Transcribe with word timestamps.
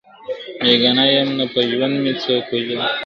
بېګناه 0.61 1.05
یم 1.13 1.29
نه 1.37 1.45
په 1.53 1.59
ژوند 1.69 1.95
مي 2.03 2.13
څوک 2.23 2.45
وژلی!. 2.49 2.85